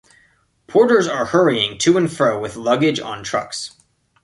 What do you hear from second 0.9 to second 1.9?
are hurrying